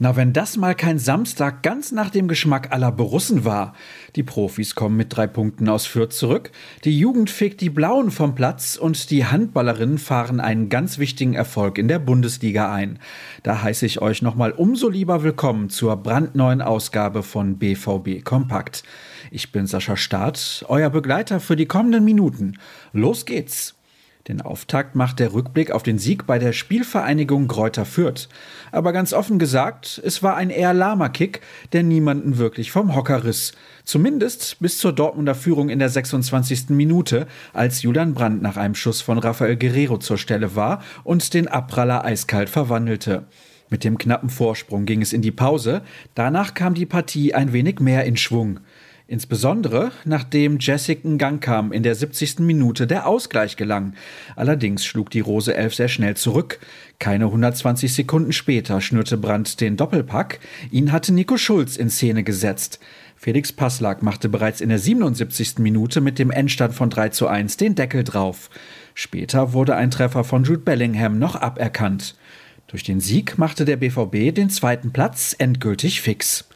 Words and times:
Na, 0.00 0.14
wenn 0.14 0.32
das 0.32 0.56
mal 0.56 0.76
kein 0.76 1.00
Samstag 1.00 1.64
ganz 1.64 1.90
nach 1.90 2.10
dem 2.10 2.28
Geschmack 2.28 2.70
aller 2.70 2.92
Borussen 2.92 3.44
war. 3.44 3.74
Die 4.14 4.22
Profis 4.22 4.76
kommen 4.76 4.96
mit 4.96 5.16
drei 5.16 5.26
Punkten 5.26 5.68
aus 5.68 5.86
Fürth 5.86 6.12
zurück, 6.12 6.52
die 6.84 6.96
Jugend 6.96 7.30
fegt 7.30 7.60
die 7.60 7.68
Blauen 7.68 8.12
vom 8.12 8.36
Platz 8.36 8.76
und 8.76 9.10
die 9.10 9.26
Handballerinnen 9.26 9.98
fahren 9.98 10.38
einen 10.38 10.68
ganz 10.68 10.98
wichtigen 10.98 11.34
Erfolg 11.34 11.78
in 11.78 11.88
der 11.88 11.98
Bundesliga 11.98 12.72
ein. 12.72 13.00
Da 13.42 13.60
heiße 13.60 13.86
ich 13.86 14.00
euch 14.00 14.22
nochmal 14.22 14.52
umso 14.52 14.88
lieber 14.88 15.24
willkommen 15.24 15.68
zur 15.68 15.96
brandneuen 15.96 16.62
Ausgabe 16.62 17.24
von 17.24 17.58
BVB 17.58 18.22
Kompakt. 18.22 18.84
Ich 19.32 19.50
bin 19.50 19.66
Sascha 19.66 19.96
Staat, 19.96 20.64
euer 20.68 20.90
Begleiter 20.90 21.40
für 21.40 21.56
die 21.56 21.66
kommenden 21.66 22.04
Minuten. 22.04 22.56
Los 22.92 23.26
geht's! 23.26 23.77
Den 24.28 24.42
Auftakt 24.42 24.94
macht 24.94 25.20
der 25.20 25.32
Rückblick 25.32 25.70
auf 25.70 25.82
den 25.82 25.98
Sieg 25.98 26.26
bei 26.26 26.38
der 26.38 26.52
Spielvereinigung 26.52 27.48
Gräuter 27.48 27.86
Fürth. 27.86 28.28
Aber 28.70 28.92
ganz 28.92 29.14
offen 29.14 29.38
gesagt, 29.38 30.02
es 30.04 30.22
war 30.22 30.36
ein 30.36 30.50
eher 30.50 30.74
lahmer 30.74 31.08
Kick, 31.08 31.40
der 31.72 31.82
niemanden 31.82 32.36
wirklich 32.36 32.70
vom 32.70 32.94
Hocker 32.94 33.24
riss. 33.24 33.52
Zumindest 33.84 34.58
bis 34.60 34.76
zur 34.76 34.92
Dortmunder 34.92 35.34
Führung 35.34 35.70
in 35.70 35.78
der 35.78 35.88
26. 35.88 36.68
Minute, 36.68 37.26
als 37.54 37.80
Julian 37.80 38.12
Brandt 38.12 38.42
nach 38.42 38.58
einem 38.58 38.74
Schuss 38.74 39.00
von 39.00 39.16
Rafael 39.16 39.56
Guerrero 39.56 39.96
zur 39.96 40.18
Stelle 40.18 40.54
war 40.54 40.82
und 41.04 41.32
den 41.32 41.48
Abpraller 41.48 42.04
eiskalt 42.04 42.50
verwandelte. 42.50 43.24
Mit 43.70 43.82
dem 43.82 43.96
knappen 43.96 44.28
Vorsprung 44.28 44.84
ging 44.84 45.00
es 45.00 45.14
in 45.14 45.22
die 45.22 45.30
Pause, 45.30 45.80
danach 46.14 46.52
kam 46.52 46.74
die 46.74 46.86
Partie 46.86 47.32
ein 47.32 47.54
wenig 47.54 47.80
mehr 47.80 48.04
in 48.04 48.18
Schwung. 48.18 48.60
Insbesondere 49.10 49.90
nachdem 50.04 50.58
Jessic 50.60 51.02
in 51.02 51.16
Gang 51.16 51.42
kam, 51.42 51.72
in 51.72 51.82
der 51.82 51.94
70. 51.94 52.40
Minute 52.40 52.86
der 52.86 53.06
Ausgleich 53.06 53.56
gelang. 53.56 53.94
Allerdings 54.36 54.84
schlug 54.84 55.08
die 55.08 55.20
Rose 55.20 55.56
Elf 55.56 55.74
sehr 55.74 55.88
schnell 55.88 56.14
zurück. 56.14 56.60
Keine 56.98 57.24
120 57.24 57.94
Sekunden 57.94 58.32
später 58.32 58.82
schnürte 58.82 59.16
Brandt 59.16 59.62
den 59.62 59.78
Doppelpack. 59.78 60.40
Ihn 60.70 60.92
hatte 60.92 61.14
Nico 61.14 61.38
Schulz 61.38 61.78
in 61.78 61.88
Szene 61.88 62.22
gesetzt. 62.22 62.80
Felix 63.16 63.50
Passlack 63.50 64.02
machte 64.02 64.28
bereits 64.28 64.60
in 64.60 64.68
der 64.68 64.78
77. 64.78 65.58
Minute 65.58 66.02
mit 66.02 66.18
dem 66.18 66.30
Endstand 66.30 66.74
von 66.74 66.90
3 66.90 67.08
zu 67.08 67.28
1 67.28 67.56
den 67.56 67.74
Deckel 67.74 68.04
drauf. 68.04 68.50
Später 68.92 69.54
wurde 69.54 69.74
ein 69.74 69.90
Treffer 69.90 70.22
von 70.22 70.44
Jude 70.44 70.60
Bellingham 70.60 71.18
noch 71.18 71.34
aberkannt. 71.34 72.14
Durch 72.66 72.82
den 72.82 73.00
Sieg 73.00 73.38
machte 73.38 73.64
der 73.64 73.78
BVB 73.78 74.34
den 74.34 74.50
zweiten 74.50 74.92
Platz 74.92 75.34
endgültig 75.38 76.02
fix. 76.02 76.47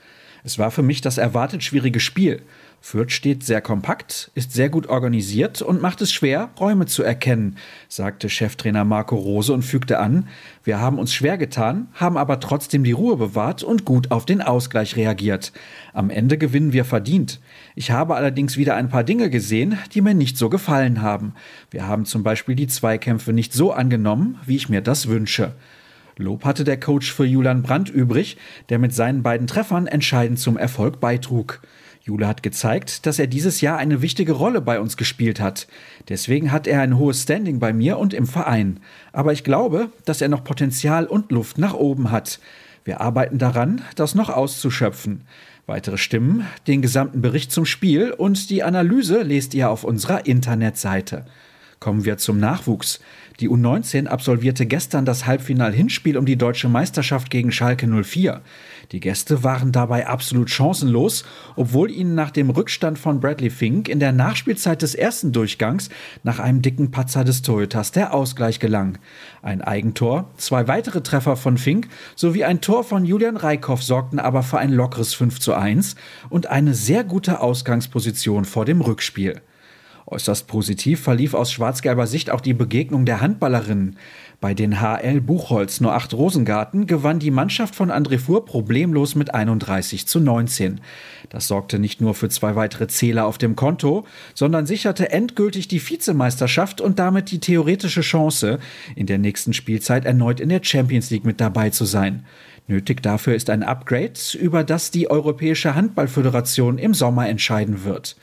Es 0.44 0.58
war 0.58 0.70
für 0.70 0.82
mich 0.82 1.00
das 1.00 1.18
erwartet 1.18 1.62
schwierige 1.62 2.00
Spiel. 2.00 2.42
Fürth 2.80 3.12
steht 3.12 3.44
sehr 3.44 3.60
kompakt, 3.60 4.32
ist 4.34 4.52
sehr 4.52 4.68
gut 4.68 4.88
organisiert 4.88 5.62
und 5.62 5.80
macht 5.80 6.02
es 6.02 6.12
schwer, 6.12 6.50
Räume 6.58 6.86
zu 6.86 7.04
erkennen, 7.04 7.56
sagte 7.88 8.28
Cheftrainer 8.28 8.84
Marco 8.84 9.14
Rose 9.14 9.52
und 9.52 9.62
fügte 9.62 10.00
an, 10.00 10.26
wir 10.64 10.80
haben 10.80 10.98
uns 10.98 11.14
schwer 11.14 11.38
getan, 11.38 11.86
haben 11.94 12.16
aber 12.16 12.40
trotzdem 12.40 12.82
die 12.82 12.90
Ruhe 12.90 13.16
bewahrt 13.16 13.62
und 13.62 13.84
gut 13.84 14.10
auf 14.10 14.26
den 14.26 14.42
Ausgleich 14.42 14.96
reagiert. 14.96 15.52
Am 15.92 16.10
Ende 16.10 16.38
gewinnen 16.38 16.72
wir 16.72 16.84
verdient. 16.84 17.38
Ich 17.76 17.92
habe 17.92 18.16
allerdings 18.16 18.56
wieder 18.56 18.74
ein 18.74 18.88
paar 18.88 19.04
Dinge 19.04 19.30
gesehen, 19.30 19.78
die 19.94 20.00
mir 20.00 20.14
nicht 20.14 20.36
so 20.36 20.50
gefallen 20.50 21.02
haben. 21.02 21.34
Wir 21.70 21.86
haben 21.86 22.04
zum 22.04 22.24
Beispiel 22.24 22.56
die 22.56 22.66
Zweikämpfe 22.66 23.32
nicht 23.32 23.52
so 23.52 23.72
angenommen, 23.72 24.40
wie 24.44 24.56
ich 24.56 24.68
mir 24.68 24.80
das 24.80 25.06
wünsche. 25.06 25.54
Lob 26.22 26.44
hatte 26.44 26.64
der 26.64 26.80
Coach 26.80 27.12
für 27.12 27.26
Julian 27.26 27.62
Brandt 27.62 27.90
übrig, 27.90 28.38
der 28.70 28.78
mit 28.78 28.94
seinen 28.94 29.22
beiden 29.22 29.46
Treffern 29.46 29.86
entscheidend 29.86 30.38
zum 30.38 30.56
Erfolg 30.56 31.00
beitrug. 31.00 31.60
Jule 32.04 32.26
hat 32.26 32.42
gezeigt, 32.42 33.06
dass 33.06 33.20
er 33.20 33.28
dieses 33.28 33.60
Jahr 33.60 33.78
eine 33.78 34.02
wichtige 34.02 34.32
Rolle 34.32 34.60
bei 34.60 34.80
uns 34.80 34.96
gespielt 34.96 35.40
hat. 35.40 35.68
Deswegen 36.08 36.50
hat 36.50 36.66
er 36.66 36.80
ein 36.80 36.98
hohes 36.98 37.22
Standing 37.22 37.60
bei 37.60 37.72
mir 37.72 37.98
und 37.98 38.12
im 38.12 38.26
Verein. 38.26 38.80
Aber 39.12 39.32
ich 39.32 39.44
glaube, 39.44 39.90
dass 40.04 40.20
er 40.20 40.28
noch 40.28 40.42
Potenzial 40.42 41.06
und 41.06 41.30
Luft 41.30 41.58
nach 41.58 41.74
oben 41.74 42.10
hat. 42.10 42.40
Wir 42.84 43.00
arbeiten 43.00 43.38
daran, 43.38 43.82
das 43.94 44.16
noch 44.16 44.30
auszuschöpfen. 44.30 45.22
Weitere 45.66 45.96
Stimmen, 45.96 46.44
den 46.66 46.82
gesamten 46.82 47.22
Bericht 47.22 47.52
zum 47.52 47.66
Spiel 47.66 48.10
und 48.10 48.50
die 48.50 48.64
Analyse 48.64 49.22
lest 49.22 49.54
ihr 49.54 49.70
auf 49.70 49.84
unserer 49.84 50.26
Internetseite. 50.26 51.24
Kommen 51.82 52.04
wir 52.04 52.16
zum 52.16 52.38
Nachwuchs. 52.38 53.00
Die 53.40 53.48
U19 53.48 54.06
absolvierte 54.06 54.66
gestern 54.66 55.04
das 55.04 55.26
Halbfinal-Hinspiel 55.26 56.16
um 56.16 56.24
die 56.24 56.36
deutsche 56.36 56.68
Meisterschaft 56.68 57.28
gegen 57.28 57.50
Schalke 57.50 57.88
04. 57.88 58.40
Die 58.92 59.00
Gäste 59.00 59.42
waren 59.42 59.72
dabei 59.72 60.06
absolut 60.06 60.48
chancenlos, 60.48 61.24
obwohl 61.56 61.90
ihnen 61.90 62.14
nach 62.14 62.30
dem 62.30 62.50
Rückstand 62.50 63.00
von 63.00 63.18
Bradley 63.18 63.50
Fink 63.50 63.88
in 63.88 63.98
der 63.98 64.12
Nachspielzeit 64.12 64.80
des 64.80 64.94
ersten 64.94 65.32
Durchgangs 65.32 65.88
nach 66.22 66.38
einem 66.38 66.62
dicken 66.62 66.92
Patzer 66.92 67.24
des 67.24 67.42
Toyotas 67.42 67.90
der 67.90 68.14
Ausgleich 68.14 68.60
gelang. 68.60 68.98
Ein 69.42 69.60
Eigentor, 69.60 70.30
zwei 70.36 70.68
weitere 70.68 71.02
Treffer 71.02 71.36
von 71.36 71.58
Fink 71.58 71.88
sowie 72.14 72.44
ein 72.44 72.60
Tor 72.60 72.84
von 72.84 73.04
Julian 73.04 73.36
Reikhoff 73.36 73.82
sorgten 73.82 74.20
aber 74.20 74.44
für 74.44 74.58
ein 74.58 74.70
lockeres 74.70 75.14
5 75.14 75.40
zu 75.40 75.52
1 75.54 75.96
und 76.30 76.46
eine 76.46 76.74
sehr 76.74 77.02
gute 77.02 77.40
Ausgangsposition 77.40 78.44
vor 78.44 78.66
dem 78.66 78.82
Rückspiel. 78.82 79.42
Äußerst 80.12 80.46
positiv 80.46 81.00
verlief 81.00 81.32
aus 81.32 81.50
schwarz-gelber 81.50 82.06
Sicht 82.06 82.30
auch 82.30 82.42
die 82.42 82.52
Begegnung 82.52 83.06
der 83.06 83.22
Handballerinnen. 83.22 83.96
Bei 84.42 84.54
den 84.54 84.80
HL 84.80 85.20
Buchholz 85.20 85.80
nur 85.80 85.94
8 85.94 86.12
Rosengarten 86.14 86.86
gewann 86.86 87.18
die 87.18 87.30
Mannschaft 87.30 87.74
von 87.74 87.90
André 87.90 88.18
Fuhr 88.18 88.44
problemlos 88.44 89.14
mit 89.14 89.32
31 89.32 90.06
zu 90.06 90.20
19. 90.20 90.80
Das 91.30 91.46
sorgte 91.46 91.78
nicht 91.78 92.00
nur 92.00 92.14
für 92.14 92.28
zwei 92.28 92.56
weitere 92.56 92.88
Zähler 92.88 93.24
auf 93.24 93.38
dem 93.38 93.56
Konto, 93.56 94.04
sondern 94.34 94.66
sicherte 94.66 95.10
endgültig 95.10 95.68
die 95.68 95.80
Vizemeisterschaft 95.80 96.80
und 96.80 96.98
damit 96.98 97.30
die 97.30 97.40
theoretische 97.40 98.02
Chance, 98.02 98.58
in 98.96 99.06
der 99.06 99.18
nächsten 99.18 99.52
Spielzeit 99.52 100.04
erneut 100.04 100.40
in 100.40 100.50
der 100.50 100.60
Champions 100.62 101.10
League 101.10 101.24
mit 101.24 101.40
dabei 101.40 101.70
zu 101.70 101.84
sein. 101.84 102.26
Nötig 102.66 103.02
dafür 103.02 103.34
ist 103.34 103.48
ein 103.48 103.62
Upgrade, 103.62 104.12
über 104.38 104.62
das 104.62 104.90
die 104.90 105.10
Europäische 105.10 105.74
Handballföderation 105.74 106.78
im 106.78 106.94
Sommer 106.94 107.28
entscheiden 107.28 107.84
wird. 107.84 108.16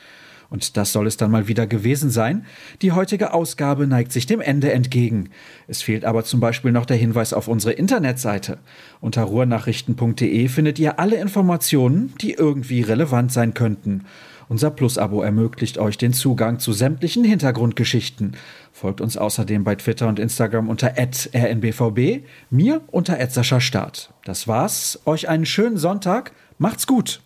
Und 0.49 0.77
das 0.77 0.91
soll 0.91 1.07
es 1.07 1.17
dann 1.17 1.31
mal 1.31 1.47
wieder 1.47 1.67
gewesen 1.67 2.09
sein. 2.09 2.45
Die 2.81 2.91
heutige 2.91 3.33
Ausgabe 3.33 3.85
neigt 3.85 4.11
sich 4.11 4.25
dem 4.25 4.41
Ende 4.41 4.71
entgegen. 4.71 5.29
Es 5.67 5.81
fehlt 5.81 6.05
aber 6.05 6.23
zum 6.23 6.39
Beispiel 6.39 6.71
noch 6.71 6.85
der 6.85 6.97
Hinweis 6.97 7.33
auf 7.33 7.47
unsere 7.47 7.73
Internetseite. 7.73 8.57
Unter 8.99 9.23
ruhrnachrichten.de 9.23 10.47
findet 10.47 10.79
ihr 10.79 10.99
alle 10.99 11.17
Informationen, 11.17 12.13
die 12.19 12.33
irgendwie 12.33 12.81
relevant 12.81 13.31
sein 13.31 13.53
könnten. 13.53 14.05
Unser 14.49 14.71
Plus-Abo 14.71 15.21
ermöglicht 15.21 15.77
euch 15.77 15.99
den 15.99 16.11
Zugang 16.11 16.57
zu 16.57 16.73
sämtlichen 16.73 17.23
Hintergrundgeschichten. 17.23 18.35
Folgt 18.73 18.99
uns 18.99 19.15
außerdem 19.15 19.63
bei 19.63 19.75
Twitter 19.75 20.07
und 20.07 20.17
Instagram 20.17 20.69
unter 20.69 20.95
rnbvb, 20.97 22.23
mir 22.49 22.81
unter 22.87 23.19
Start. 23.61 24.11
Das 24.25 24.47
war's. 24.47 24.99
Euch 25.05 25.29
einen 25.29 25.45
schönen 25.45 25.77
Sonntag. 25.77 26.31
Macht's 26.57 26.87
gut. 26.87 27.21